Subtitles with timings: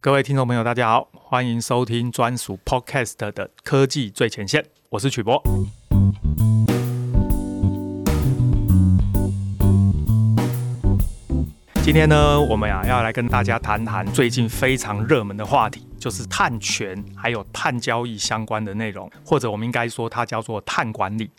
[0.00, 5.42] 各位听众朋友，大家好，欢迎收听专属 Podcast 的科技最前线，我是曲博。
[11.88, 21.30] 今天呢，我们呀、要来跟大家谈谈最近非常热门的话题，就是碳权还有碳交易相关的内容，或者我们应该说它叫做碳管理。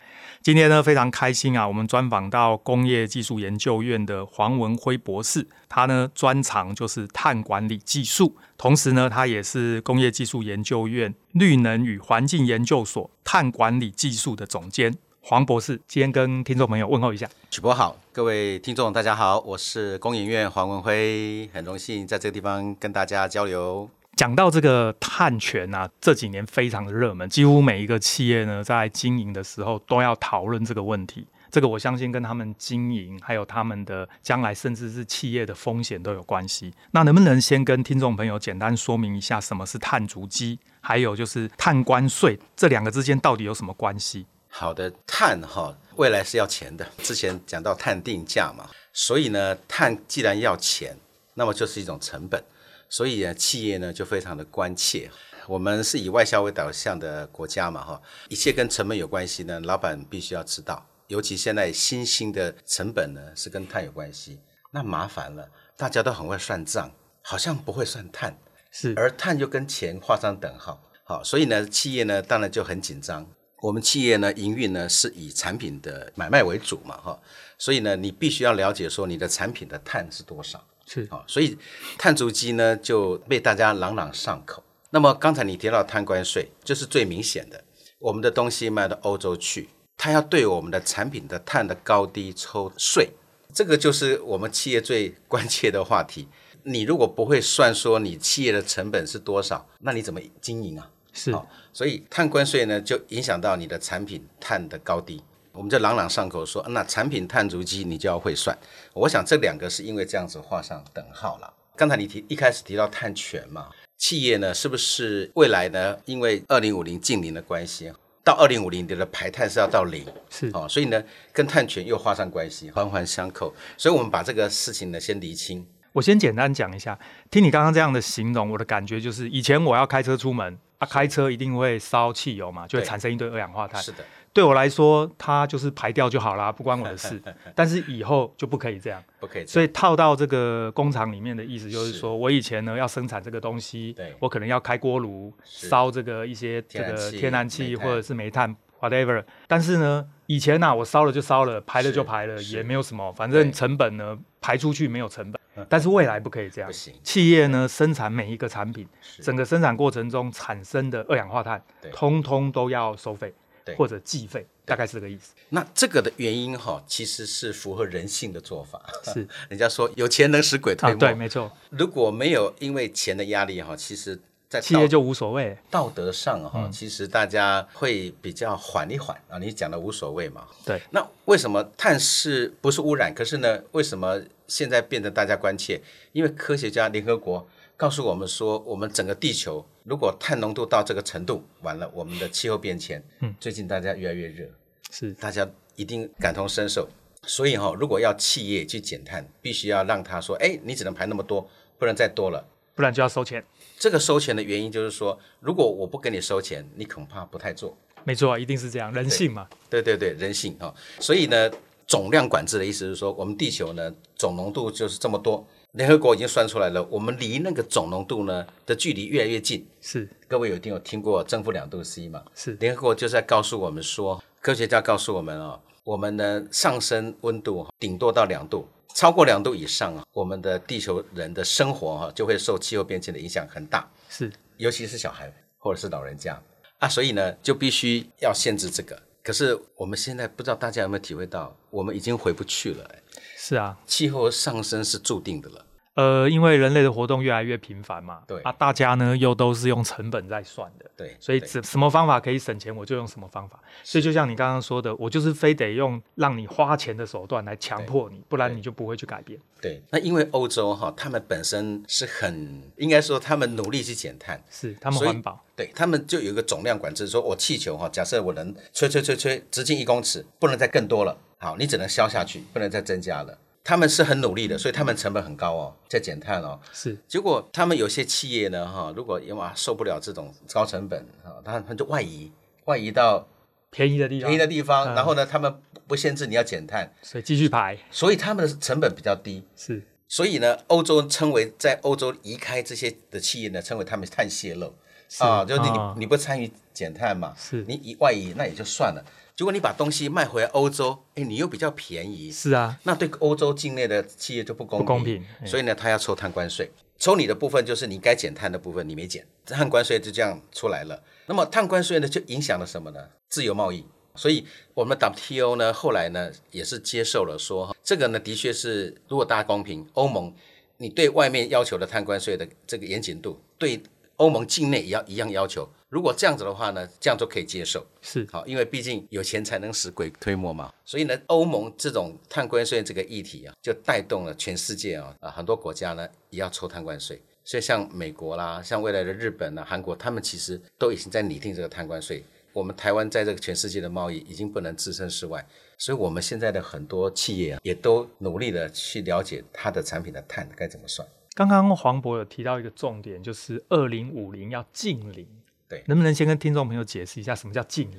[0.42, 14.96] 今天呢，非常开心啊，我们专访到工业技术研究院的黄文辉博士，他呢专长就是碳管理技术，同时呢，他也是工业技术研究院绿能与环境研究所碳管理技术的总监。
[15.22, 17.28] 黄博士，今天跟听众朋友问候一下。
[17.50, 23.88] 曲博好，各位听众大家好，我是工研院黄文辉，很荣幸在这个地方跟大家交流。
[24.16, 31.26] 讲到这个碳权啊，这几年非常的热门，几乎每一个企业呢在经营的时候都要讨论这个问题。
[31.50, 36.72] 这个我相信跟他们经营，还有他们的将来，甚至是企业的风险都有关系。
[36.92, 44.26] 那能不能先跟听众朋友简单说明一下什么是碳足迹，还有就是碳关税这两个之间到底有什么关系？
[44.52, 46.86] 好的，碳哈，未来是要钱的。
[46.98, 50.96] 之前讲到碳定价嘛，所以呢，碳既然要钱，
[51.34, 52.42] 那么就是一种成本，
[52.88, 55.10] 所以呢，企业呢就非常的关切。
[55.46, 60.84] 我们是以外销为导向的国家嘛，哈，一切跟成本有关系呢，老板必须要知道。
[61.06, 64.40] 尤其现在新兴的成本呢是跟碳有关系，
[64.72, 66.90] 那麻烦了，大家都很会算账，
[67.22, 68.38] 好像不会算碳，
[68.70, 73.26] 是，而碳又跟钱画上等号，好，所以呢，企业呢当然就很紧张。
[73.60, 77.20] 我们企业呢，营运呢是以产品的买卖为主嘛，哈，
[77.58, 81.58] 所以呢，你必须要了解说你的产品的碳是多少，是啊，所以
[81.98, 84.62] 碳足迹呢就被大家朗朗上口。
[84.90, 87.62] 那么刚才你提到碳关税，这是最明显的，
[87.98, 93.10] 我们的东西卖到欧洲去，它要对我们的产品的碳的高低抽税，
[93.54, 96.28] 这个就是我们企业最关切的话题。
[96.62, 100.90] 你如果不会算说你企业的成本是多少，那你怎么经营啊？
[101.12, 101.34] 是，
[101.72, 105.22] 所以碳关税呢，就影响到你的产品碳的高低。
[105.52, 108.56] 我们就朗朗上口说，那产品碳足迹你就要会算。
[108.94, 111.52] 我想这两个是因为这样子画上等号了。
[111.76, 113.68] 刚才你提一开始提到碳权嘛，
[113.98, 115.98] 企业呢是不是未来呢？
[116.04, 117.92] 因为二零五零近零的关系，
[118.22, 121.02] 到二零五零你的排碳是要到零，是哦，所以呢
[121.32, 123.52] 跟碳权又画上关系，环环相扣。
[123.76, 125.66] 所以我们把这个事情呢先厘清。
[125.92, 126.96] 我先简单讲一下，
[127.28, 130.56] 听你刚刚这样的形容，我的感觉就是以前我要开车出门。
[130.80, 133.80] 啊，开车一定会烧汽油嘛，就会产生一堆二氧化碳。
[133.82, 133.98] 是的，
[134.32, 137.22] 对我来说，它就是排掉就好啦，不关我的 事。
[137.54, 139.44] 但是以后就不可以这样，不可以。
[139.44, 149.22] 所以套到这个工厂里面的意思就是说，我以前呢要生产这个东西，我可能要开锅炉烧这个一些这个天然气或者是煤炭 whatever。
[149.46, 155.38] 但是呢，以前呐、啊、我烧了就烧了，排了就排了，也没有什么，反正成本呢排出去没有成本。
[155.68, 156.94] 但是未来不可以这样，不行。
[157.02, 158.88] 企业呢生产每一个产品，
[159.22, 161.62] 整个生产过程中产生的二氧化碳，
[161.92, 163.34] 通通都要收费
[163.76, 165.34] 或者计费，大概是这个意思。
[165.50, 168.80] 那这个的原因哈，其实是符合人性的做法。
[169.04, 171.50] 是， 人家说有钱能使鬼推磨，对，没错。
[171.70, 174.20] 如果没有因为钱的压力哈，其实。
[174.50, 179.38] 在企业就无所谓，道德上哈，其实大家会比较缓一缓啊。
[179.38, 180.82] 你讲的无所谓嘛，对。
[180.90, 183.14] 那为什么碳是不是污染？
[183.14, 185.80] 可是呢，为什么现在变得大家关切？
[186.10, 193.00] 因为科学家联合国告诉我们说，我们整个地球如果碳浓度到这个程度，完了，我们的气候变迁。
[193.20, 194.44] 嗯，最近大家越来越热，
[194.90, 196.88] 是大家一定感同身受。
[197.22, 202.44] 所以哈，如果要企业去减碳，必须要让他说，哎，你只能排那么多，不能再多了。
[202.74, 203.44] 不然就要收钱。
[203.78, 207.76] 这个收钱的原因就是说，如果我不给你收钱，你恐怕不太做。
[208.04, 209.46] 没错，一定是这样，人性嘛。
[209.68, 210.74] 对对对，人性哦。
[210.98, 211.50] 所以呢，
[211.90, 215.44] 总量管制的意思是说，我们地球呢总浓度就是这么多。
[215.72, 219.66] 联合国已经算出来了，我们离那个总浓度呢的距离越来越近。
[219.80, 222.22] 是，各位有一定有听过正负两度 C 嘛？
[222.32, 228.68] 是，联合国就是在告诉我们说，科学家告诉我们哦，我们呢上升温度顶多到两度。
[228.94, 236.40] 超过两度以上啊，我们的地球人的生活哈就会受气候变迁的影响很大，是，尤其是小孩或者是老人家
[236.78, 238.96] 啊，所以呢就必须要限制这个。
[239.22, 242.90] 可是我们现在不知道大家有没有体会到，我们已经回不去了。
[243.36, 245.66] 是啊，气候上升是注定的了。
[245.94, 253.60] 呃，因为人类的活动越来越频繁嘛，对啊，大家呢又都是用成本在算的，对，所以什什么方法可以省钱，我就用什么方法。
[253.82, 259.38] 所以就像你刚刚说的，我就是非得用让你花钱的手段来强迫你，不然你就不会去改变。
[259.60, 273.36] 对，那因为欧洲哈，他们本身是很应该说他们努力去减碳，是他们环保，对他们就有一个总量管制，说我气球哈，假设我能吹吹吹吹直径一公尺，不能再更多了，好，你只能消下去，不能再增加了。
[273.62, 276.58] 他们是很努力的，所以他们成本很高哦，在减碳哦。
[276.72, 282.32] 是，结果他们有些企业呢，哈，如果哇受不了这种高成本啊，他们就外移，
[282.64, 283.28] 外移到
[283.70, 285.54] 便宜的地方，便宜的地方，然后呢，他们
[285.86, 289.42] 不限制你要减碳，所以继续排，所以他们的成本比较低。
[289.54, 294.74] 是，所以呢，欧洲称为在欧洲移开这些的企业呢，称为他们碳泄漏。
[295.18, 295.68] 啊，就是你
[295.98, 297.64] 你不参与减碳嘛，是。
[297.66, 299.04] 你以外移那也就算了。
[299.40, 311.02] 如果你把东西卖回欧洲，哎，你又比较便宜，是啊，那对欧洲境内的企业就不公平，不公平，所以呢，他要抽碳关税，抽你的部分就是你该减碳的部分，你没减，碳关税就这样出来了。
[311.24, 313.00] 那么碳关税呢，就影响了什么呢？
[313.30, 313.82] 自由贸易。
[314.14, 314.44] 所以
[314.74, 320.34] 我们 WTO 呢，后来呢也是接受了说，这个呢的确是，如果大家公平，欧盟
[320.76, 323.82] 你对外面要求的碳关税的这个严谨度，对
[324.20, 325.66] 欧盟境内也要一样要求。
[325.88, 330.70] 如果这样子的话呢，这样都可以接受，是好，因为毕竟有钱才能使鬼推磨嘛。
[330.84, 337.20] 所以呢，欧盟这种碳关税这个议题啊，就带动了全世界啊啊很多国家呢也要抽碳关税。
[337.44, 342.22] 所以像美国啦，像未来的日本啊、韩国，他们其实都已经在拟定这个碳关税。
[342.52, 345.44] 我们台湾在这个全世界的贸易已经不能置身事外，
[345.78, 351.08] 所以我们现在的很多企业啊，也都努力的去了解它的产品的碳该怎么算。
[351.40, 355.26] 刚刚黄博有提到一个重点，就是二零五零要净零。
[355.66, 357.98] 对，能不能先跟听众朋友解释一下什么叫净零？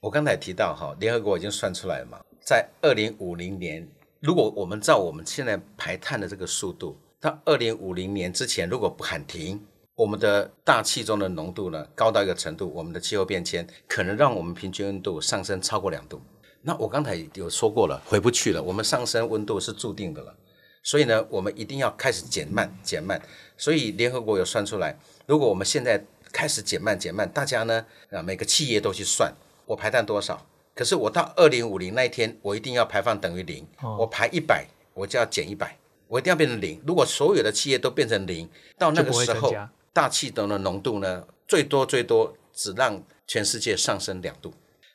[0.00, 3.88] 我刚才提到哈，联合国已经算出来了嘛，在二零五零年，
[4.20, 9.58] 如果我们照我们现在排碳的这个速度，到二零五零年之前，如果不喊停，
[9.94, 16.20] 我们的大气中的浓度呢高到一个程度，我们的气候变迁可能让我们平均温度上升超过两度。
[16.60, 20.36] 那我刚才有说过了，回不去了，我们上升温度是注定的了，
[20.82, 23.20] 所以呢，我们一定要开始减慢，减慢。
[23.56, 29.32] 所以联合国有算出来，如果我们现在开始减慢减慢，大家呢啊每个企业都去算
[29.66, 36.82] 我排碳多少，可是我到二零五零那一天，我一定要排放等于零，哦，我排一百，我就要减一百，我一定要变成零。
[36.86, 39.54] 如果所有的企业都变成零，到那个时候，
[39.92, 44.52] 大气中的浓度呢，最多最多只让全世界上升两度。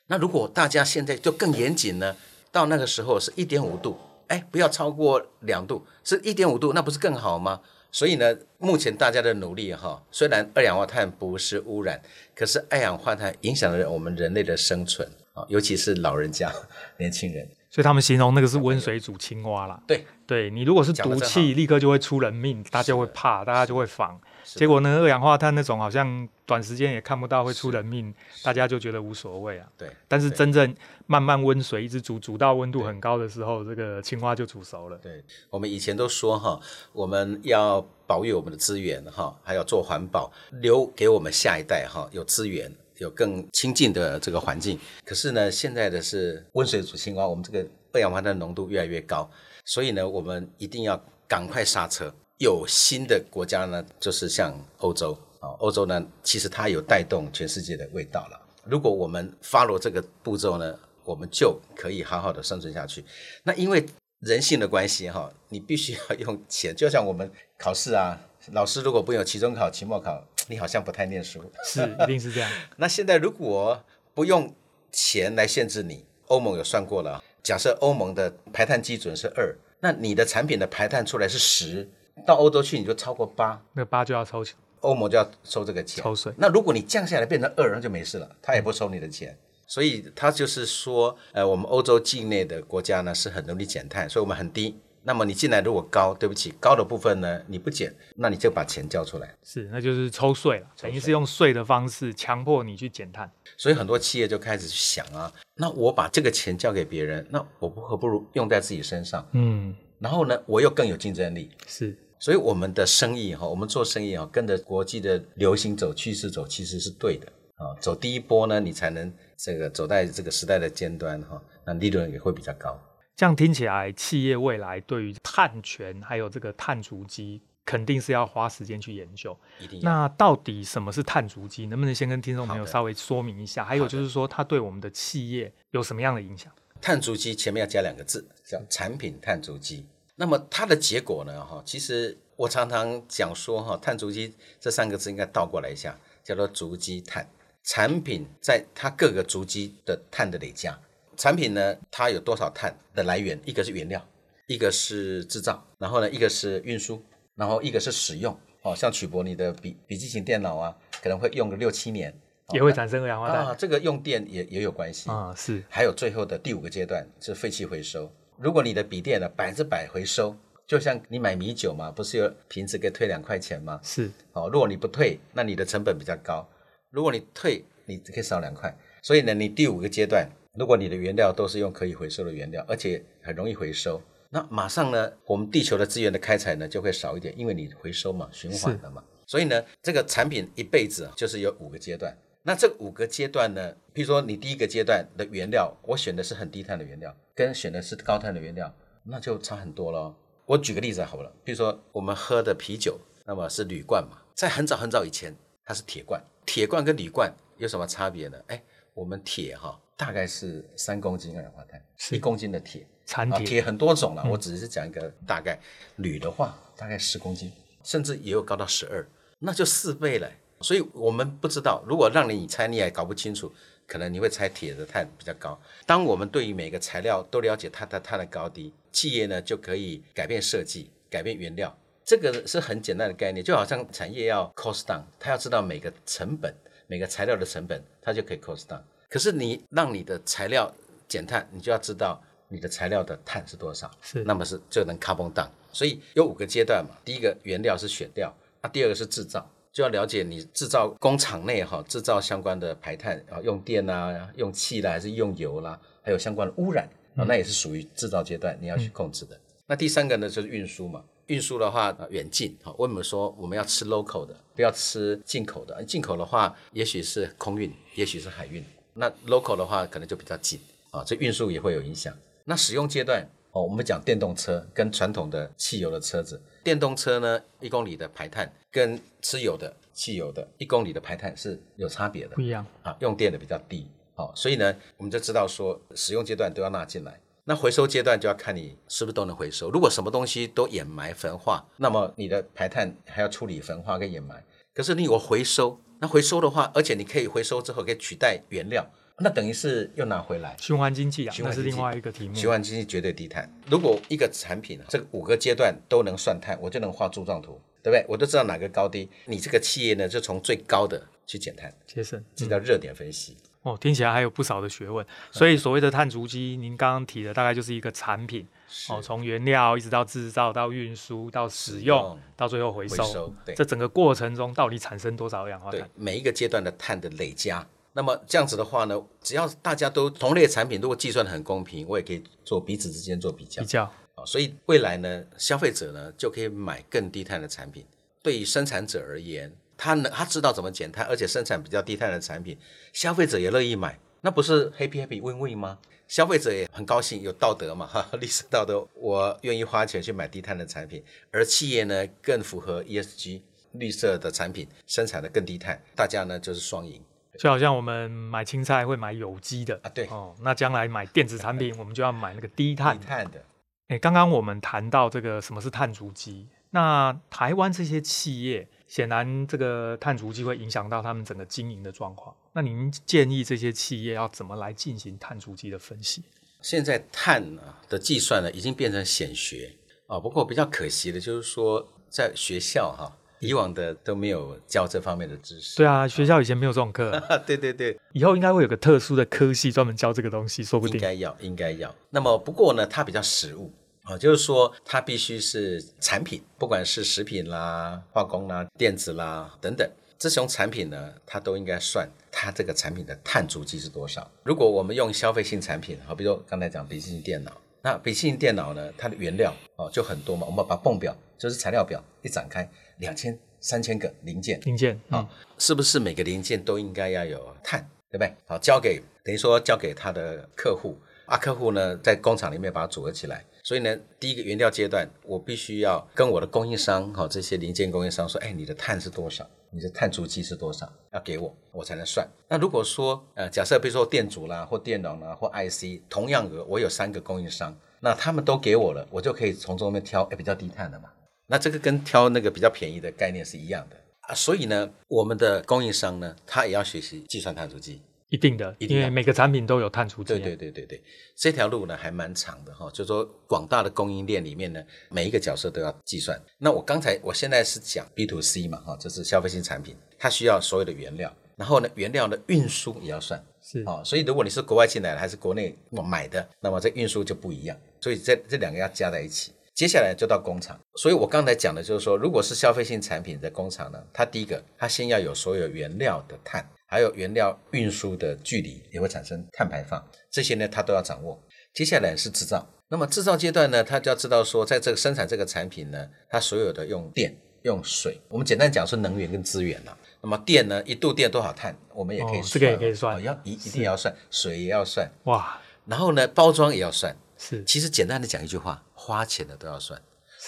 [0.08, 2.16] 那如果大家现在就更严谨呢，
[2.50, 7.60] 到那个时候是一点五度，哎，不要超过两度，是一点五度，那不是更好吗？
[7.90, 12.00] 所以呢，目前大家的努力哈，虽然二氧化碳不是污染，
[12.34, 16.52] 可是二氧化碳影响了我们人类的生存啊，尤其是老人家、
[16.98, 17.48] 年轻人。
[17.70, 19.78] 所以他们形容那个是温水煮青蛙啦。
[19.86, 24.18] 对，对你如果是毒气，立刻就会出人命，大家就会怕，大家就会防。
[24.42, 28.12] 结果呢，二氧化碳那种好像短时间也看不到会出人命，
[28.42, 29.68] 大家就觉得无所谓啊。
[29.76, 29.86] 对。
[30.08, 30.74] 但是真正
[31.06, 34.96] 慢慢温水一直煮，煮到温度很高的时候，这个青蛙就煮熟了。
[34.96, 36.58] 对，我们以前都说哈，
[36.94, 44.78] 我们要保育我们的资源哈，还要做环保，留给我们下一代哈，有资源，有更清净的这个环境。
[45.04, 49.28] 可是呢，现在的是温水煮青蛙，我们这个二氧化碳浓度越来越高，
[49.64, 52.12] 所以呢，我们一定要赶快刹车。
[52.38, 58.40] 有新的国家呢，就是像欧洲啊，欧洲呢，其实它有带动全世界的味道了。
[58.64, 63.04] 如果我们发落这个步骤呢，我们就可以好好的生存下去。
[63.42, 63.84] 那因为
[64.20, 67.28] 人性的关系哈，你必须要用钱，就像我们
[67.58, 68.16] 考试啊，
[68.52, 71.40] 老师如果不用期中考、期末考，你好像不太念书。
[71.64, 72.50] 是，一定是这样。
[72.76, 73.82] 那现在如果
[74.14, 74.54] 不用
[74.90, 81.88] 钱来限制你，欧盟有算过了，假设欧盟的排碳基准是二，那你的产品的排碳出来是十。
[82.26, 86.32] 到欧洲去你就超过八，那八就要抽钱，欧盟就要收这个钱，抽税。
[86.36, 89.38] 那如果你降下来变成二，那就没事了，他也不收你的钱。
[89.68, 94.80] 所以他就是说，呃，我们欧洲境内的国家呢是很努力减碳，所以我们很低。
[95.08, 99.34] 那么你进来如果高，对不起，高的部分呢你不减，那你就把钱交出来。
[99.42, 103.30] 是，那就是抽税了，等于是用税的方式强迫你去减碳。
[103.56, 109.26] 所以很多企业就开始想啊，那我把这个钱交给别人，那我不何不如用在自己身上？
[109.32, 111.50] 嗯，然后呢，我又更有竞争力。
[111.66, 111.96] 是。
[112.20, 117.72] 所以我们的生意哈，我们做生意哈，跟着国际的流行走趋势走，其实是对的啊。
[117.80, 122.78] 走第一波呢，你才能这个走在这个时代的尖端哈，那利润也会比较高。
[123.18, 129.36] 这样听起来，企业未来对于碳权还有这个碳足迹，肯定是要花时间去研究。
[129.58, 129.80] 一定。
[129.82, 131.66] 那到底什么是碳足迹？
[131.66, 133.64] 能不能先跟听众朋友稍微说明一下？
[133.64, 136.52] 还有就是说，它对我们的企业有什么样的影响？
[136.80, 139.84] 碳足迹前面要加两个字，叫产品碳足迹。
[140.14, 141.44] 那么它的结果呢？
[141.44, 147.28] 哈，其实我常常讲说，哈，碳足迹这三个字应该倒过来一下，叫做足迹碳。
[147.64, 150.78] 产品在它各个足迹的碳的累加，
[151.18, 153.38] 产品呢，它有多少碳的来源？
[153.44, 154.00] 一个是原料，
[154.46, 157.02] 一个是制造，然后呢，一个是运输，
[157.34, 158.34] 然后一个是使用。
[158.62, 162.16] 哦，像曲博你的笔笔记型电脑啊，可能会用个六七年，
[162.52, 163.46] 也会产生二氧化碳。
[163.46, 165.60] 啊，这个用电也也有关系啊，是。
[165.68, 168.08] 还有最后的第五个阶段是废气回收。
[168.36, 170.36] 如果你的笔电呢百分之百回收，
[170.68, 173.80] 就像你买米酒嘛，不是有瓶子可以退两块钱吗？
[173.82, 174.08] 是。
[174.34, 176.46] 哦，如果你不退，那你的成本比较高；
[176.90, 178.72] 如果你退，你可以少两块。
[179.02, 180.28] 所以呢，你第五个阶段，
[180.58, 189.04] 如果你的原料都是用可以回收的原料，而且很容易回收，那马上呢，我们地球的资源的开采呢就会少一点，因为你回收嘛，循环了嘛。
[189.24, 192.16] 所以呢，这个产品一辈子就是有五个阶段。
[192.42, 198.74] 那这五个阶段呢，比如说你第一个阶段的原料，我选的是很低碳的原料，跟选的是高碳的原料，
[199.04, 200.16] 那就差很多咯。
[200.44, 205.32] 我举个例子好了，比如说我们喝的啤酒，那么是铝罐嘛，在很早很早以前，
[205.64, 206.20] 它是铁罐。
[206.46, 208.38] 铁罐跟铝罐有什么差别呢？
[208.46, 208.62] 哎，
[208.98, 215.56] 我们铁哈大概是三公斤二氧化碳，一公斤的铁，残铁，铁很多种了，我只是讲一个大概。
[215.96, 217.52] 铝的话大概十公斤，
[217.84, 219.06] 甚至也有高到十二，
[219.38, 220.28] 那就四倍了。
[220.60, 223.52] 所以我们不知道，如果让你猜，你也搞不清楚，
[223.86, 225.60] 可能你会猜铁的碳比较高。
[225.86, 231.76] 当我们对于每个材料都了解它的它的高低，企业呢就可以改变设计，改变原料。
[232.04, 236.52] 这个是很简单的概念，就好像产业要 cost down，它要知道每个成本、
[236.88, 238.80] 每个材料的成本，它就可以 cost down。
[239.08, 240.68] 可是你让你的材料
[241.06, 245.48] 减碳，你就要知道你的材料的碳是多少，是，那么是就能 carbon down。
[245.72, 249.48] 所以有五个阶段嘛，第一个原料是选料，啊，第二个是制造。
[249.70, 259.36] 就要了解你制造工厂内哈制造相关的排碳啊，用电啦、用气啦，还是用油啦，还有相关的污染啊，那也是属于制造阶段你要去控制的。
[259.36, 261.04] 嗯、那第三个呢，就是运输嘛。
[261.28, 265.82] 运输的话，远近哈，为什么说我们要吃 local 的，不要吃进口的？
[265.84, 268.62] 进口的话，也许是空运，也许是海运。
[268.92, 272.14] 那 local 的话，可能就比较近啊，这运输也会有影响。
[272.44, 273.26] 那使用阶段。
[273.52, 287.18] 哦，我们讲电动车跟传统的汽油的车子，电动车呢，一公里的排碳跟吃油的汽油的一公里的排碳是有差别的，不一样啊，用电的比较低，好，所以呢，我们就知道说，使用阶段都要纳进来，
[287.48, 289.70] 那回收阶段就要看你是不是都能回收。
[289.70, 294.44] 如果什么东西都掩埋焚化，那么你的排碳还要处理焚化跟掩埋。
[294.74, 298.86] 可是你有回收，那回收的话，而且你可以回收之后可以取代原料。
[299.20, 302.34] 那等于是又拿回来，循环经济啊，循环经济，那是另外一个题目。
[302.34, 303.50] 循环经济绝对低碳。
[303.70, 308.04] 如果一个产品这五个阶段都能算碳，我就能画柱状图，对不对？
[308.06, 309.08] 我都知道哪个高低。
[309.24, 313.38] 你这个企业呢，就从最高的去减碳，节省，这叫热点分析。
[313.68, 315.04] 哦，听起来还有不少的学问。
[315.30, 318.46] 所以所谓的碳足迹，您刚刚提的大概就是一个产品，
[318.88, 325.80] 哦，从原料一直到制造到运输到使用，到最后回收，回收，对，这整个过程中到底产生多少二氧化碳？
[325.80, 327.66] 对，每一个阶段的碳的累加。
[327.92, 333.60] 那么这样子的话呢，只要大家都同类产品，如果计算得很公平，我也可以做彼此之间做比较。
[333.62, 333.82] 比较
[334.14, 337.84] 啊，所以未来呢，消费者呢就可以买更低碳的产品。
[338.22, 342.58] 对于生产者而言，他能他知道怎么减碳，而且生产比较低碳的产品，
[342.92, 345.78] 消费者也乐意买，那不是 happy happy win win 吗？
[346.08, 353.42] 消费者也很高兴，有道德嘛，哈， 历史道德，我愿意花钱去买低碳的产品，而企业呢更符合 ESG
[353.72, 357.00] 绿色的产品，生产的更低碳，大家呢就是双赢。
[357.38, 363.44] 就好像我们买青菜会买有机的啊，对哦，那将来买电子产品，我们就要买那个低碳低碳的。
[363.88, 372.34] 哎，刚刚我们谈到这个什么是碳足迹，那台湾这些企业，显然这个碳足迹会影响到他们整个经营的状况。
[372.52, 376.24] 那您建议这些企业要怎么来进行碳足迹的分析？
[376.60, 379.70] 现在碳啊的计算呢，已经变成显学
[380.08, 383.14] 啊，不过比较可惜的就是说，在学校哈。
[383.40, 385.76] 以往的都没有教这方面的知识。
[385.76, 387.22] 对啊，学校以前没有这种课。
[387.46, 390.96] 对对对，以后应该会有个特殊的科系专门教这个东西，说不定。
[390.96, 391.94] 应该要，应该要。
[392.10, 393.72] 那么不过呢，它比较实务
[394.08, 399.86] 啊，就是说它必须是产品，不管是食品啦、化工啦、电子啦等等，
[400.18, 404.28] 这种产品呢，它都应该算它这个产品的碳足迹是多少。
[404.42, 412.66] 如果我们用消费性产品，好，比如说刚才讲笔记型电脑，那笔记型电脑呢，它的原料哦就很多嘛，我们把泵表就是材料表一展开。
[413.00, 418.34] 两千、三千个零件，零件啊、哦，是不是每个零件都应该要有碳，对不对？
[418.46, 423.44] 好，交给等于说交给他的客户啊，客户呢在工厂里面把它组合起来。
[423.68, 429.46] 所以呢，第一个原料阶段，我必须要跟我的供应商哈、哦，这些零件供应商说，哎，你的碳是多少？
[429.70, 430.90] 你的碳足迹是多少？
[431.12, 432.26] 要给我，我才能算。
[432.48, 441.10] 那如果说呃，假设比如说电阻啦，或电容啦，或 IC，同样额我有三个供应商，那他们都给我了，我就可以从中间挑哎比较低碳的嘛。
[441.46, 450.34] 那这个跟挑那个比较便宜的概念是一样的啊，所以呢，我们的供应商呢，他也要学习计算碳足迹，一定的，一定因为每个产品都有碳足迹。
[450.34, 451.02] 对对对对对，
[451.36, 456.38] 这条路呢还蛮长的哈、哦，就是说广大的供应链里面呢，每一个角色都要计算。
[456.58, 464.02] 那我刚才我现在是讲 B to C 嘛哈，这是消费性产品，它需要所有的原料，然后呢，原料的运输也要算，是啊、哦。
[464.04, 467.76] 所以如果你是国外进来的还是国内买的，那么这运输就不一样。
[468.00, 469.52] 所以这这两个要加在一起。
[469.74, 470.78] 接下来就到工厂。
[470.96, 481.38] 所以我刚才讲的就是说，如果是消费性产品的工厂呢，它第一个，它先要有所有原料的碳，还有原料运输的距离也会产生碳排放，这些呢它都要掌握。
[481.74, 482.66] 接下来是制造。
[482.88, 489.94] 那么制造阶段呢，他就要知道说，在这个生产这个产品呢，它所有的用电、用水，我们简单讲是能源跟资源了。
[490.22, 495.60] 那么电呢，一度电多少碳，我们也可以算，哦、这个也可以算，哦、要一一定要算，水也要算，哇。
[495.84, 497.62] 然后呢，包装也要算，是。
[497.64, 500.06] 其实简单的讲一句话，花钱的都要算，是。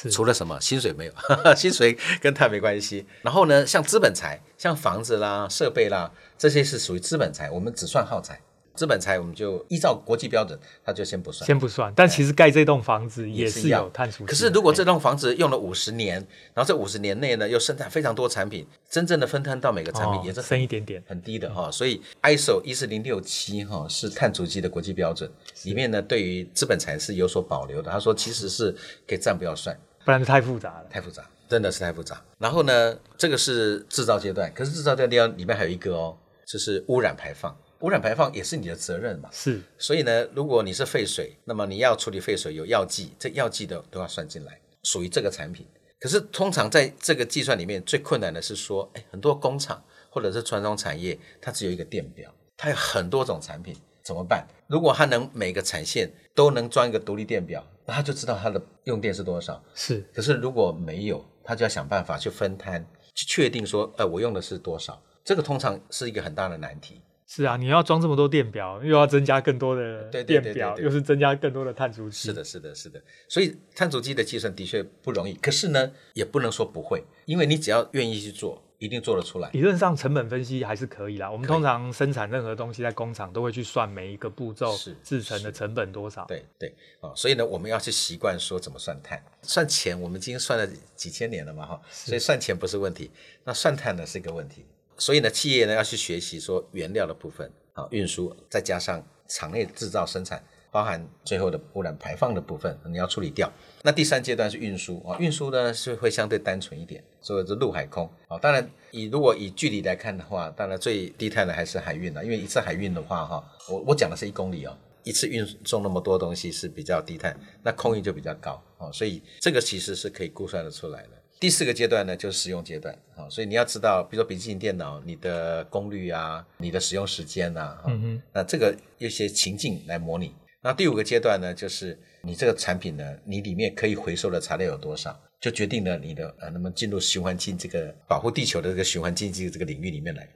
[0.08, 1.12] 除了什么薪水没有，
[1.56, 3.04] 薪水跟碳没关系。
[3.22, 8.40] 然后呢，像资本财，像房子啦、设备啦，这些是属于资本财，我们只算耗材。
[8.72, 11.92] 资本财我们就依照国际标准，它就先不算，先不算。
[11.94, 14.24] 但其实盖这栋房子也是有碳足迹。
[14.24, 16.14] 可是如果这栋房子用了五十年，
[16.54, 21.72] 然后这五十年内呢又生产非常多产品，真正的分摊到每个产品也是深一点点，很低的哈、哦。
[21.72, 25.30] 所以 ISO 一四零六七哈是碳足迹的国际标准，
[25.64, 27.90] 里面呢对于资本财是有所保留的。
[27.90, 28.74] 他说其实是
[29.06, 32.22] 可以暂不要算，不然太复杂了，太复杂，真的是太复杂。
[32.38, 36.16] 然后呢，这个是制造阶段，可是制造阶段里面还有一个哦，
[36.46, 37.56] 就是污染排放。
[37.80, 39.30] 污染排放也是你的责任嘛？
[39.32, 45.66] 是，所以呢，如果你是废水，那么你要处理废水有药剂，这药剂的都要算进来，属于这个产品。
[45.98, 54.46] 可是通常在这个计算里面最困难的是说，哎，很多工厂或者是传统产业，它只有一个电表，它有很多种产品，怎么办？
[54.66, 59.60] 如果它能每个产线都能装一个独立电表，那它就知道他的用电是多少。
[59.74, 65.02] 是，可是如果没有，他就要想办法去分摊，去确定说，呃，我用的是多少。
[65.24, 67.00] 这个通常是一个很大的难题。
[67.26, 72.16] 是啊，你要装这么多电表，又要增加更多的电表，对对对对对，又是增加更多的碳足迹。
[72.16, 73.02] 是的，是的，是的。
[73.28, 79.50] 所以碳足迹的计算的确不容易，可是呢，也不能说不会，因为你只要愿意去做，一定做得出来。
[79.52, 81.30] 理论上成本分析还是可以啦。
[81.30, 86.24] 我们通常生产任何东西在工厂都会去算每一个步骤制成的成本多少。
[86.24, 90.00] 对对哦，所以呢，我们要去习惯说怎么算碳，算钱。
[90.00, 93.10] 我们今天算了几千年了嘛，哈，所以算钱不是问题，
[93.44, 94.64] 那算碳呢是一个问题。
[94.96, 103.50] 所以呢，企业呢要去学习说原料的部分啊，运输，再加上厂内制造生产，包含最后的污染排放的部分，你要处理掉。
[103.82, 108.38] 那第三阶段是运输啊，运输呢是会相对单纯一点，所以是陆海空啊。
[108.38, 121.08] 当然，以如果以距离来看的话，当然最低碳的还是海运了，因为一次海运的话哈，我我讲的是一公里哦，一次运送那么多东西是比较低碳，那空运就比较高啊，所以这个其实是可以估算得出来的。
[121.40, 130.34] 第四个阶段呢，就是使用阶段啊，所以你要知道，比如说笔记型电脑，你的功率啊，你的使用时间啊，嗯哼，那这个一些情境来模拟。
[130.62, 140.28] 那第五个阶段呢，就是你这个产品呢，你里面可以回收的材料有多少，就决定了你的呃，能不能进入循环经济这个保护地球的这个循环经济这个领域里面来。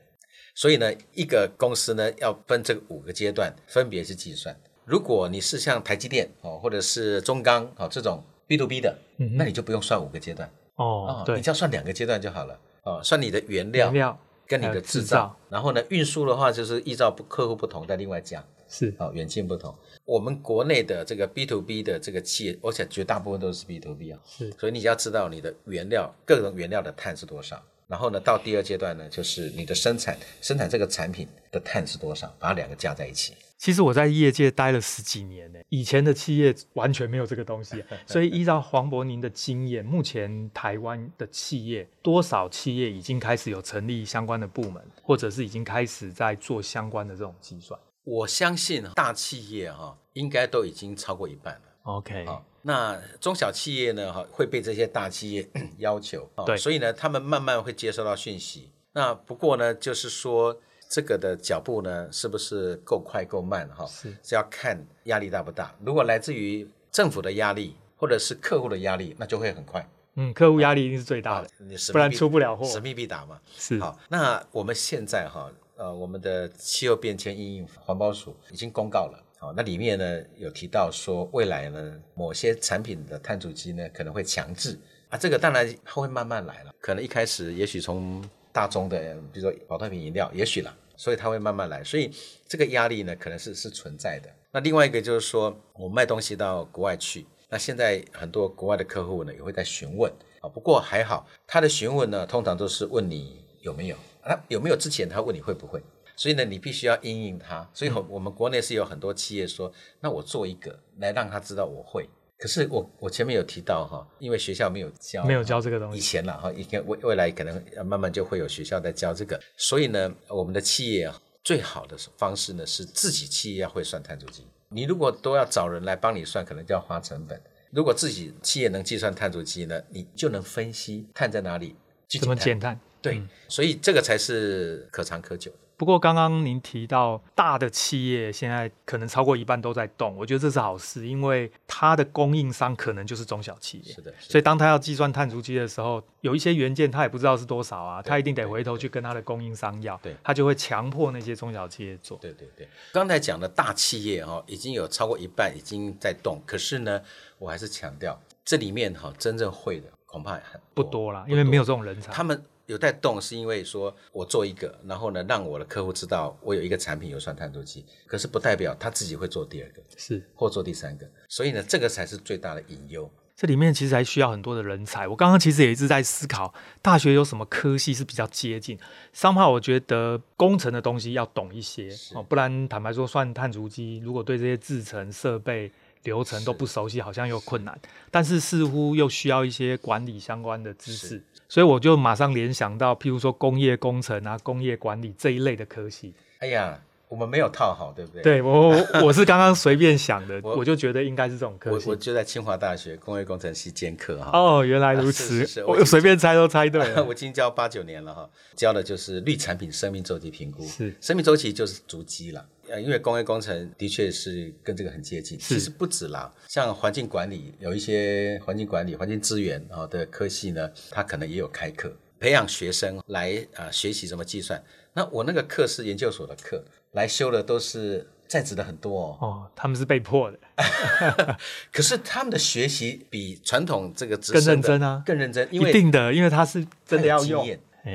[0.55, 4.57] 所以呢，一个公司呢，要分这五个阶段，分别去计算。
[4.87, 8.97] 如果你是像台积电哦，或者是中钢哦这种 B to B 的，
[9.37, 10.51] 那你就不用算五个阶段。
[10.77, 12.59] 哦，对，你只要算两个阶段就好了。
[12.85, 18.43] 哦，算你的原料，原料跟你的制造，造，然后呢，运输的话就是依照客户不同再另外加。
[18.69, 19.75] 是，哦，远近不同。
[20.05, 24.21] 我们国内的这个 B to B 的这个企业，而且绝大部分都是 B to B 啊。
[24.25, 27.63] 是，所以你要知道你的原料各种原料的碳是多少。
[27.87, 33.35] 然后呢，到第二阶段呢，就是你的生产生产这个产品的碳是多少，把它两个加在一起。
[33.59, 47.79] 其实我在业界待了十几年呢，以前的企业完全没有这个东西， 所以依照黄渤您的经验，目前台湾的企业多少企业已经开始有成立相关的部门，或者是已经开始在做相关的这种计算？
[48.05, 51.61] 我相信大企业哈，应该都已经超过一半了。
[51.85, 54.13] OK，好，那中小企业呢？
[54.13, 58.71] 哈，会被这些大企业 要求，对，所以呢，他们慢慢会接收到讯息。
[58.93, 60.57] 那不过呢，就是说
[60.89, 63.69] 这个的脚步呢，是不是够快够慢？
[63.71, 65.75] 哈，是是要看压力大不大。
[65.85, 69.87] 如果来自于政府的压力，或者是客户的压力，那就会很快。
[70.17, 71.49] 嗯，客户压力一定是最大的，
[71.93, 73.41] 不然出不了货，使命必达嘛。
[73.57, 79.21] 是好，那我们现在哈，呃，我们的气候变迁因应环保署已经公告了。
[79.41, 84.79] 哦，那里面呢有提到说，未来呢某些产品的碳足迹呢可能会强制。
[85.11, 92.11] 啊，这个当然它会慢慢来了，可能一开始也许从大宗的，比如说保特瓶饮料，也许了，所以它会慢慢来，所以
[92.49, 94.31] 这个压力呢可能是是存在的。
[94.53, 100.11] 那另外一个就是说，我卖东西到国外去，那现在很多国外的客户呢也会在询问。
[100.41, 105.83] 啊，不过还好，他的询问呢通常都是问你有没有，啊有没有之前他问你会不会。
[106.17, 107.69] 所以呢，你必须要应应他。
[107.75, 112.09] 所以，我们国内是有很多企业说，那我做一个来让他知道我会。
[112.39, 115.99] 可是我我前面有提到哈，因为学校没有教，没有教这个东西。
[115.99, 121.11] 以前了哈，以前未未来可能慢慢就会有学校在教这个，所以呢，我们的企业
[121.43, 124.47] 最好的方式呢是自己企业要会算碳足迹。
[124.69, 127.43] 你如果都要找人来帮你算，可能就要花成本。
[127.73, 131.75] 如果自己企业能计算碳足迹呢，你就能分析碳在哪里，
[132.21, 132.79] 怎么减碳。
[133.05, 135.53] 对，嗯、所以这个才是可长可久。
[135.77, 143.93] 不过刚刚您提到大的企业现在可能超过一半都在动，我觉得这是好事，因为它的供应商可能就是中小企业。
[143.93, 152.17] 是的，所以当他要计算碳足迹的时候，有一些元件他也不知道是多少啊，他一定得回头去跟他的供应商要，对，他就会强迫那些中小企业做。
[152.19, 157.03] 对对对，刚才讲的大企业哈，已经有超过一半已经在动，可是呢，
[157.37, 162.41] 我还是强调这里面哈真正会的恐怕很不多了，因为没有这种人才，他们。
[162.67, 173.11] 有在动，是因为说我做一个，然后呢，让我的客户知道我有一个产品有算碳足迹，可是不代表他自己会做第二个，是或做第三个，所以呢，这个才是最大的隐忧。
[173.37, 175.09] 这里面其实还需要很多的人才。
[175.09, 178.79] 我刚刚其实也一直在思考，大学有什么科系是比较接近。
[179.13, 185.73] 商怕我觉得工程的东西要懂一些哦，不然坦白说，算碳足迹，如果对这些制程设备
[186.05, 187.77] 流程都不熟悉，好像又困难。
[188.09, 191.21] 但是似乎又需要一些管理相关的知识。
[191.49, 196.13] 所以我就马上联想到，譬如说工业工程啊、工业管理这一类的科系。
[196.39, 198.23] 哎呀，我们没有套好，对不对？
[198.23, 198.71] 对，我
[199.03, 201.87] 我是刚刚随便想的， 我，我就觉得应该是这种科系。
[201.87, 204.31] 我我就在清华大学工业工程系兼课哈。
[204.33, 207.03] 哦，原来如此，啊、我随便猜都猜对了。
[207.07, 210.67] 我已经教八九年了哈，教的就是绿产品生命周期评估。
[210.67, 212.45] 是，生命周期就是足迹了。
[212.69, 224.65] 呃，因为工业工程的确是跟这个很接近，其实不止啦，像环境管理有一些环境管理、环境资源啊的科系呢，它可能也有开课，培养学生来啊、呃、学习怎么计算。
[224.95, 226.65] 那我那个课是研究所的课，
[226.95, 230.39] 来修的都是在职的很多哦，哦，他们是被迫的，
[231.71, 237.47] 可是他们的学习比传统这个更认真啊，更认真，因为一定的，因为他是真的要用，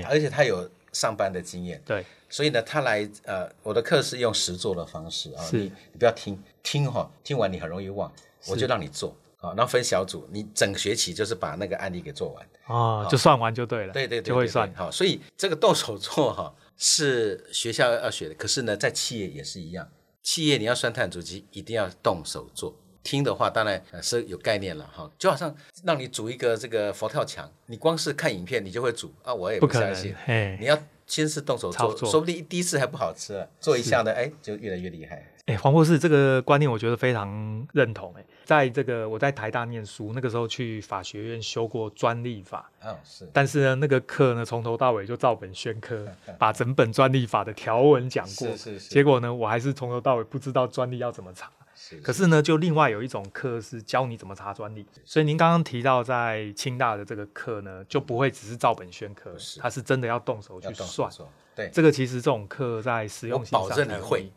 [0.08, 2.06] 而且他有上班的经验，对。
[2.32, 8.12] 所以呢，他来呃，我的课是用实做的方式啊，你你不要听听哈，听完你很容易忘，
[8.48, 14.72] 我就让你做啊，然后分小组，你整学期就是把那个案例给做完哦，就算完就对了，对对对，就会算。
[14.76, 19.88] 好，所以这个动手做哈是学校要学的，可是呢，在企业也是一样，
[20.24, 22.76] 企业你要算碳足迹，一定要动手做。
[23.04, 30.15] 听的话当然是有概念了哈，就好像让你煮一个这个佛跳墙，你光是看影片你就会煮啊，我也不相信，
[30.60, 30.82] 你要。
[31.10, 35.28] 先是动手做，说不定第一次还不好吃，做一下呢，哎，就越来越厉害。
[35.50, 38.14] 哎，黄博士这个观念我觉得非常认同。
[38.16, 43.28] 哎，在这个我在台大念书，那个时候去法学院修过专利法，哦，是。
[43.34, 46.08] 但是呢，那个课呢，从头到尾就照本宣科，
[46.38, 48.48] 把整本专利法的条文讲过。
[48.50, 48.90] 是是是。
[48.92, 51.50] 结果呢，我还是从头到尾不知道专利要怎么查。
[52.04, 61.10] 可是呢，就另外有一种课是教你怎么查专利，所以您刚刚提到在清大的这个课呢，就不会只是照本宣科，它是真的要动手去算。
[61.60, 64.32] 对，这个其实这种课在实用性上，保证你会。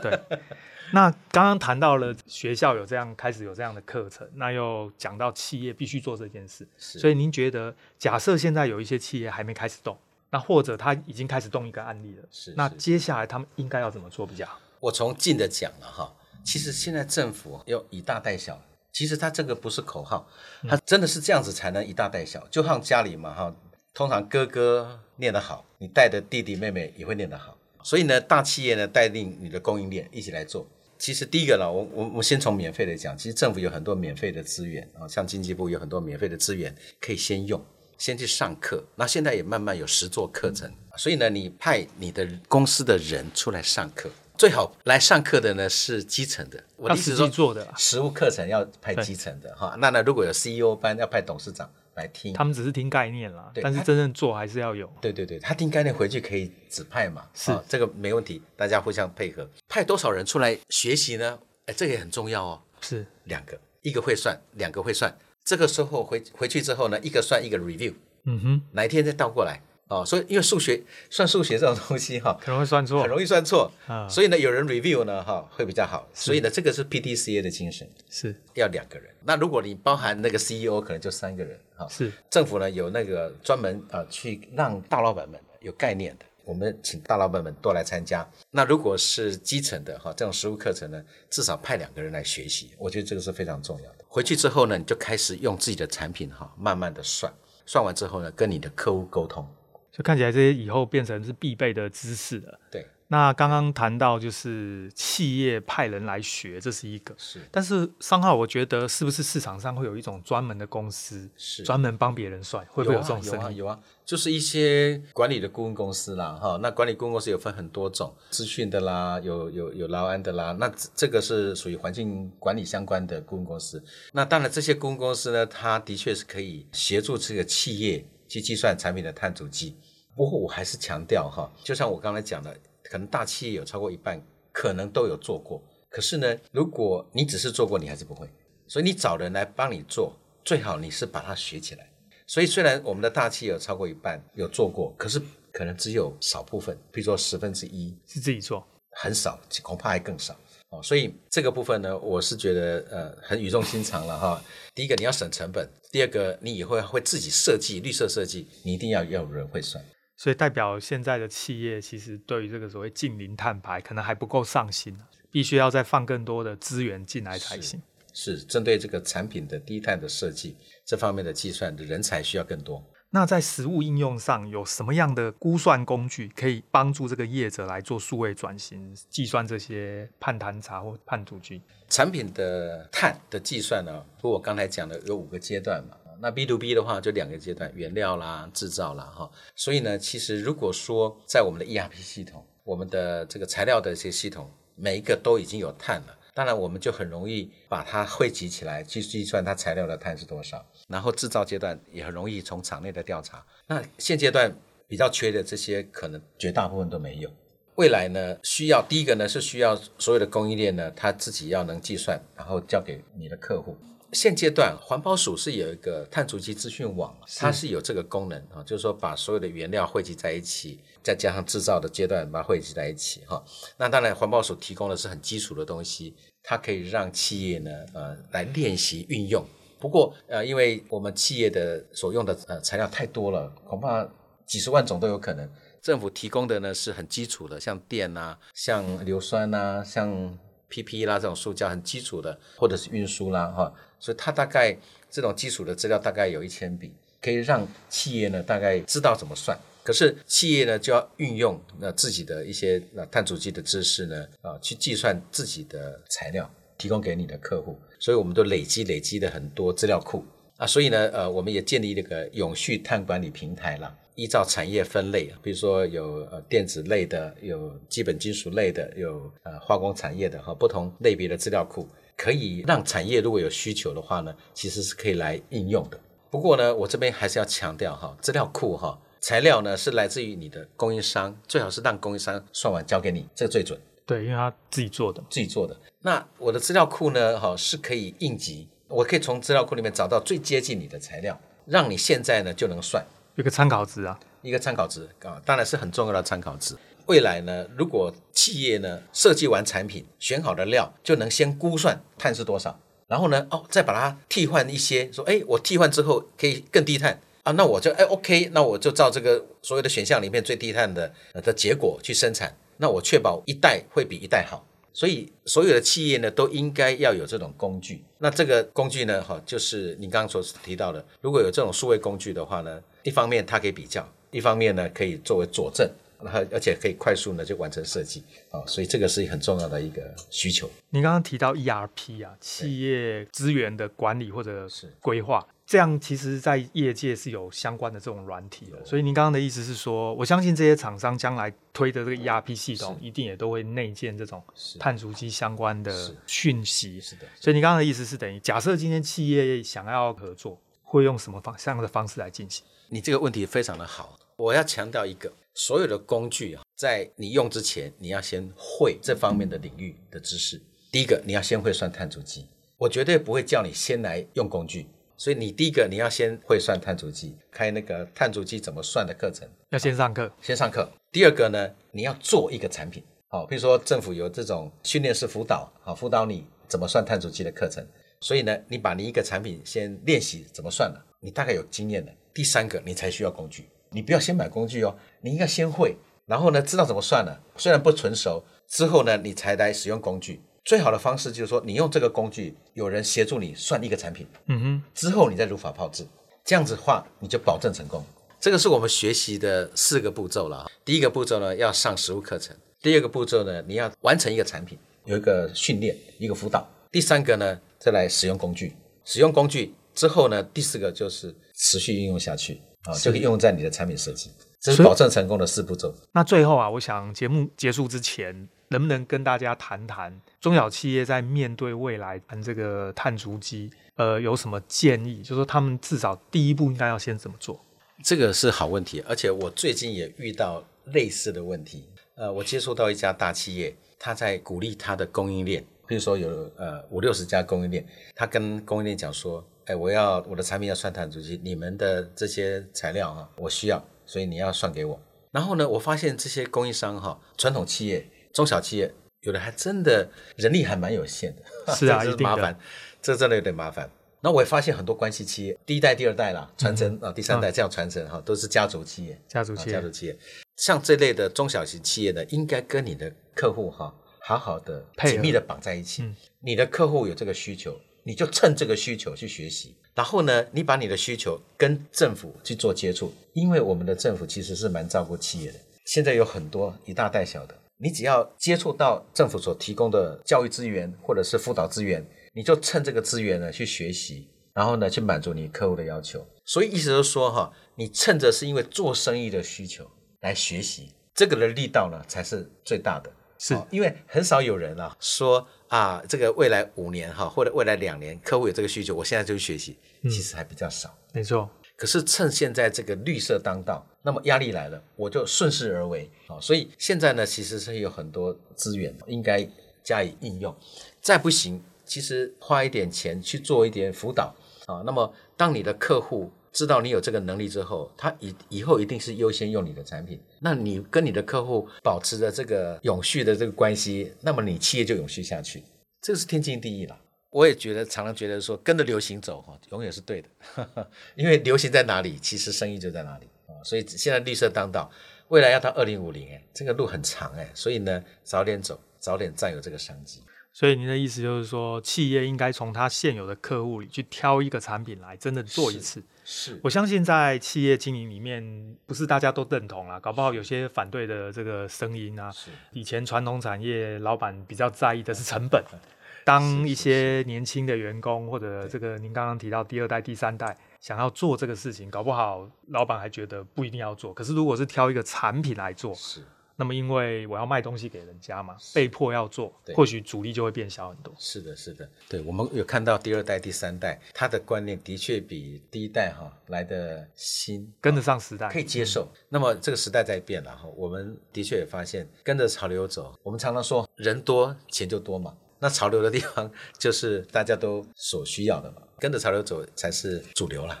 [0.00, 0.16] 对，
[0.94, 9.98] 那刚刚谈到了学校有这样开始有这样的课程，那又讲到企业必须做这件事，所以您觉得，假设现在有一些企业还没开始动，
[10.30, 14.60] 那或者他已经开始动一个案例了，是，那接下来他们应该要怎么做比较好？
[14.78, 16.14] 我从近的讲了哈。
[16.44, 18.60] 其实现在政府要以大带小，
[18.92, 20.28] 其实他这个不是口号，
[20.68, 22.44] 他真的是这样子才能以大带小。
[22.48, 23.54] 就像家里嘛哈，
[23.94, 27.56] 通常哥哥念得好，你带的弟弟妹妹也会念得好。
[27.82, 30.66] 所以呢，大企业呢带领你的供应链一起来做。
[30.98, 37.62] 其实第一个呢，我我我先从免费的讲，其实政府有很多免费的资源啊，像经济部有很多免费的资源可以先用，
[37.98, 38.82] 先去上课。
[38.94, 44.08] 那现在也慢慢有实作课程，所以呢，你派你的公司的人出来上课。
[44.38, 49.76] 最好来上课的呢是基层的，我的意思是说做的实务课程要派基层的哈。
[49.78, 54.90] 那那如果有 CEO 班要派董事长来听，他们只是听概念啦，但是真正做还是要有。
[55.00, 59.48] 对对对，他听概念回去可以指派嘛，是这个没问题，大家互相配合。
[59.68, 61.38] 派多少人出来学习呢？
[61.66, 62.62] 哎，这个也很重要哦。
[62.80, 65.16] 是两个，一个会算，两个会算。
[65.44, 69.60] 这个时候回回去之后呢，一个算一个 review，嗯哼，哪一天再倒过来。
[69.92, 74.08] 哦，所以因为数学算数学这种东西哈，可能会算错，很容易算错啊。
[74.08, 76.08] 所以呢，有人 review 呢哈会比较好。
[76.14, 79.10] 所以呢，这个是 PDCA 的精神，是要两个人。
[79.24, 81.86] 那如果你包含那个 CEO，可能就三个人哈。
[81.90, 88.26] 是政府呢有那个专门啊去让大老板们有概念的，我们请大老板们多来参加。
[88.50, 94.04] 那如果是基层的哈这种实务课程呢，至少派两个人来学习，我觉得这个是非常重要的。
[94.08, 97.30] 回去之后呢，你就开始用自己的产品哈慢慢的算，
[97.66, 99.46] 算完之后呢，跟你的客户沟通。
[99.92, 102.58] 就看起来这些以后变成是必备的知识了。
[102.70, 107.14] 对，那刚刚谈到就是企业派人来学，这是一个。
[107.18, 107.38] 是。
[107.50, 112.64] 但是商号，我觉得是不是市场上会有一种专门的公司，是专门帮别人算？
[112.70, 113.36] 会不会有这种生意？
[113.36, 116.58] 有啊，有啊，有啊，就是一些管理的顾问公司啦，哈。
[116.62, 120.56] 那管理顾问公司有分很多种，资讯的啦，有有有劳安的啦。
[120.58, 123.84] 那这个是属于环境管理相关的顾问公司。
[124.12, 128.02] 那当然，这些顾问公司呢，它的确是可以协助这个企业
[128.32, 129.76] 去计算产品的碳足迹。
[130.16, 132.56] 不过我还是强调哈，就像我刚才讲的。
[132.84, 134.20] 可能大企业有超过一半
[134.52, 138.28] 可能都有做过，可是呢，如果你只是做过，你还是不会。
[138.68, 140.12] 所以你找人来帮你做，
[140.44, 141.90] 最好你是把它学起来。
[142.26, 145.18] 所以虽然我们的大企业有超过一半有做过，可是
[145.50, 150.36] 可能只有少部分，比如说十分之一是自己做，很少，恐怕还更少
[150.72, 150.82] 哦。
[150.82, 154.42] 所以这个部分呢，我是觉得呃很语重心长了哈。
[154.74, 159.84] 第一个你要省成本，第二个你以后会自己设计绿色设计，你一定要要有人会算。
[160.16, 164.96] 所以代表现在的企业其实对于这个所谓近零碳排可能还不够上心，
[165.30, 167.80] 必须要再放更多的资源进来才行。
[168.12, 170.56] 是，是针对这个产品的低碳的设计
[170.86, 172.84] 这方面的计算的人才需要更多。
[173.14, 181.60] 那在实务应用上有什么样的估算工具可以帮助这个业者来做数位转型，计算这些碳盘查或碳足迹？
[181.90, 184.02] 产品的碳的计算呢？
[184.16, 185.96] 不过我刚才讲的有五个阶段嘛。
[186.20, 189.30] 那 B to B 的话就两个阶段，原料啦、制造啦，哈。
[189.54, 200.64] 所以呢，其实如果说在我们的 ERP 系统，我们的这个材料的一些系统，每一个都已经有碳了，当然我们就很容易把它汇集起来去计算它材料的碳是多少。
[200.88, 203.44] 然后制造阶段也很容易从厂内的调查。
[203.66, 204.54] 那现阶段
[204.88, 207.30] 比较缺的这些，可能绝大部分都没有。
[207.76, 213.76] 未来呢，需要第一个呢是需要所有的供应链呢，它自己要能计算，然后交给你的客户。
[214.12, 223.42] 现阶段环保署是有一个碳足迹资讯网，它是有这个功能啊，就是说把所有的原料汇集在一起，再加上制造的阶段把它汇集在一起哈。
[223.76, 229.44] 那当然环保署提供的是很基础的东西，它可以让企业呢呃来练习运用。
[229.78, 234.08] 不过呃，因为我们企业的所用的呃材料太多了，恐怕
[234.46, 235.48] 几十万种都有可能。
[235.80, 240.38] 政府提供的呢是很基础的，像电啊，像硫酸啊，像
[240.70, 243.74] PP 啦这种塑胶很基础的，或者是运输啦哈。
[243.98, 244.76] 所以它大概
[245.10, 249.58] 这种基础的资料大概有一千笔，可以让企业呢大概知道怎么算。
[249.82, 257.78] 可是企业呢就要运用那自己的一些那碳足迹的知识呢啊去计算自己的材料，提供给你的客户。
[257.98, 260.24] 所以我们都累积累积了很多资料库
[260.56, 260.66] 啊。
[260.66, 271.88] 所以呢呃我们也建立那个永续碳管理平台了，依照产业分类，比如说有呃电子类的，有基本金属类的，有呃化工产业的和不同类别的资料库。
[272.14, 275.98] 可以让产业如果有需求的话呢，其实是可以来应用的。
[276.30, 283.80] 不过呢，我这边还是要强调哈，资料库哈，材料呢是来自于你的供应商，最好是让供应商算完交给你，这个最准。
[284.04, 285.76] 对，因为他自己做的，自己做的。
[286.00, 293.06] 那我的资料库呢，哈是可以应急，我可以从资料库里面找到最接近你的材料，让你现在呢就能算。
[293.36, 296.76] 一个参考值啊，一个参考值啊，当然是很重要的参考值。
[297.06, 314.66] 未来呢，如果企业呢设计完产品，选好的料，就能先估算碳是多少，然后呢，哦，再把它替换一些，说，哎，我替换之后可以更低碳啊，那我就，哎，OK，那我就照这个所有的选项里面最低碳的的结果去生产，那我确保一代会比一代好。
[314.92, 318.04] 所以所有的企业呢，都应该要有这种工具。
[318.18, 325.90] 那这个工具呢，哈，就是你刚刚所提到的，如果有这种数位工具的话呢，一方面它可以比较，一方面呢可以作为佐证。
[326.24, 330.00] 然后，而且可以快速呢就完成设计啊，所以这个是很重要的一个
[330.30, 330.70] 需求。
[330.90, 338.84] 您刚刚提到 ERP 啊，企业资源的管理或者是规划，这样其实在业界是有相关的这种软体的。
[338.84, 344.42] 所以您刚刚的意思是说，我相信这些厂商将来推的这个 ERP 系统，一定也都会内建这种
[344.78, 347.00] 碳足迹相关的讯息。
[347.00, 347.26] 是的。
[347.40, 352.64] 所以您刚刚的意思是等于，假设今天企业想要合作，会用什么方这样的方式来进行？
[352.88, 355.32] 你这个问题非常的好，我要强调一个。
[355.54, 360.60] 所有的工具啊，在你用之前，你要先会这方面的领域的知识。
[360.90, 362.46] 第一个，你要先会算碳足迹。
[362.78, 370.90] 我绝对不会叫你先来用工具，所以你第一个你要先会算碳足迹，开那个碳足迹怎么算的课程，要先上课，先上课。
[371.10, 377.86] 第二个呢，你要做一个产品，好，比如说政府有这种训练式辅导，好，辅导你怎么算碳足迹的课程。
[378.20, 382.12] 所以呢，你把你一个产品先练习怎么算了，你大概有经验了。
[382.32, 383.68] 第三个，你才需要工具。
[383.90, 385.96] 你不要先买工具哦，你应该先会，
[386.26, 387.42] 然后呢，知道怎么算了。
[387.56, 390.40] 虽然不纯熟，之后呢，你才来使用工具。
[390.64, 396.06] 最好的方式就是说，你用这个工具，有人协助你算一个产品，嗯哼，之后你再如法炮制，
[396.44, 398.04] 这样子的话，你就保证成功。
[398.40, 400.70] 这个是我们学习的四个步骤了。
[400.84, 406.68] 第一个步骤呢，要上实物课程，第二个步骤呢，你要完成一个产品，有一个训练，一个辅导。
[406.90, 415.94] 第三个呢，再来使用工具，使用工具之后呢，第四个就是持续运用下去啊，就可以用在你的产品设计，这是保证成功的四步骤。
[416.12, 425.18] 那最后啊，我想节目结束之前，能不能跟大家谈谈中小企业在面对未来谈这个碳足迹，呃，有什么建议？
[425.18, 427.64] 就是说他们至少第一步应该要先怎么做？
[428.02, 431.88] 这个是好问题，而且我最近也遇到类似的问题。
[432.16, 445.00] 呃，我接触到一家大企业，他在鼓励他的供应链，比如说有呃五六十家供应链，他跟供应链讲说，哎，我要我的产品要算碳足迹，你们的这些材料啊，我需要，所以你要算给我。
[445.30, 451.42] 然后呢，我发现这些供应商哈，传统企业、中小企业，有的还真的人力还蛮有限的，
[451.74, 452.58] 是啊，这是麻烦，
[453.00, 453.90] 这真的有点麻烦。
[454.24, 459.20] 那我也发现很多关系企业，第一代、第二代啦，传承啊，第三代这样传承哈，都是家族企业。
[459.26, 460.16] 家族企业，家族企业，
[460.56, 466.04] 像这类的中小型企业呢，应该跟你的客户哈，好好的紧密的绑在一起。
[466.40, 469.74] 你的客户有这个需求，你就趁这个需求去学习。
[469.94, 475.58] 然后呢，你把你的需求跟政府去做接触，因为我们的政府其实是蛮照顾企业的。
[475.84, 482.06] 现在有很多一大带小的，你只要接触到政府所提供的教育资源或者是辅导资源。
[482.34, 486.26] 你就趁这个资源呢去学习，然后呢去满足你客户的要求。
[486.46, 489.84] 所以意思就是说哈，你趁着是因为做生意的需求
[490.20, 493.12] 来学习，这个的力道呢才是最大的。
[493.38, 500.88] 是因为很少有人啊说啊，这个未来五年哈或者未来两年客户有这个需求，我现在就去学习，其实还比较少。
[500.88, 501.50] 嗯，没错。
[501.82, 506.08] 可是趁现在这个绿色当道，那么压力来了，我就顺势而为。
[506.28, 509.44] 啊，所以现在呢其实是有很多资源应该
[509.82, 510.54] 加以应用，
[511.00, 511.60] 再不行。
[511.84, 514.32] 其实花一点钱去做一点辅导
[514.66, 520.20] 啊，那么当你的客户知道你有这个能力之后，他以以后一定是优先用你的产品。
[520.38, 525.64] 那你跟你的客户保持着这个永续的这个关系，那么你企业就永续下去，
[526.00, 526.96] 这是天经地义了。
[527.32, 530.28] 我也觉得常常觉得说跟着流行走哈，永远是对的，
[531.16, 533.56] 因为流行在哪里，其实生意就在哪里啊。
[533.64, 534.88] 所以现在绿色当道，
[535.28, 540.20] 未来要到二零五零哎，这个路很长哎，所以呢，早点走，早点占有这个商机。
[540.54, 546.02] 所以您的意思就是说，企业应该从它现有的客户里去挑一个产品来，真的做一次。
[546.24, 552.30] 是，是我相信在企业经营里面，不是大家都认同啦，搞不好有些反对的这个声音啊。
[552.30, 555.64] 是，以前传统产业老板比较在意的是成本，
[556.24, 564.12] 当一些年轻的员工或者这个您刚刚提到第二代、第三代想要做这个事情，搞不好老板还觉得不一定要做。
[564.14, 566.22] 可是如果是挑一个产品来做，是。
[566.54, 571.12] 那么，因为我要卖东西给人家嘛，被迫要做，或许阻力就会变小很多。
[571.18, 579.08] 是的，是的，对，我们有看到第二代、第三代，他的观念的确比第一代哈来的新，跟得上时代，可以接受。
[579.30, 583.18] 那么这个时代在变了哈，我们的确也发现跟着潮流走。
[583.22, 590.76] 我们常常说人多钱就多嘛，那潮流的地方就是大家都所需要的嘛，跟着潮流走才是主流啦。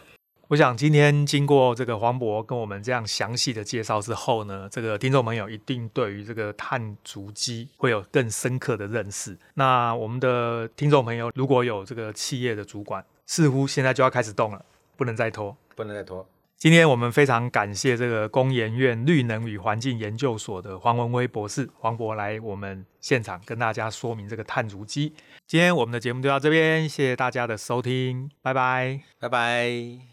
[0.48, 9.38] 我想今天经过这个黄渤跟我们这样详细的介绍之后呢，这个听众朋友一定对于这个碳足迹会有更深刻的认识。
[9.54, 14.62] 那我们的听众朋友如果有这个企业的主管，似乎现在就要开始动了，
[14.96, 16.26] 不能再拖，不能再拖。
[16.62, 25.12] 今天我们非常感谢这个工研院绿能与环境研究所的黄文威博士黄博来我们现场跟大家说明这个碳足迹。
[25.44, 30.11] 今天我们的节目就到这边，谢谢大家的收听，拜拜，拜拜。